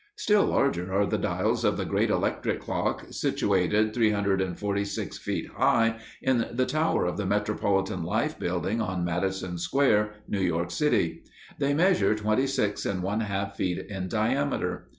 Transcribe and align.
Still 0.15 0.45
larger 0.45 0.91
are 0.91 1.05
the 1.05 1.19
dials 1.19 1.63
of 1.63 1.77
the 1.77 1.85
great 1.85 2.09
electric 2.09 2.59
clock, 2.59 3.05
situated 3.11 3.93
346 3.93 5.17
feet 5.19 5.51
high, 5.55 5.99
in 6.23 6.47
the 6.51 6.65
tower 6.65 7.05
of 7.05 7.17
the 7.17 7.25
Metropolitan 7.27 8.01
Life 8.01 8.39
Building, 8.39 8.81
on 8.81 9.05
Madison 9.05 9.59
Square, 9.59 10.13
New 10.27 10.41
York 10.41 10.71
City. 10.71 11.21
They 11.59 11.75
measure 11.75 12.15
twenty 12.15 12.47
six 12.47 12.83
and 12.83 13.03
one 13.03 13.19
half 13.19 13.55
feet 13.57 13.77
in 13.77 14.07
diameter. 14.07 14.89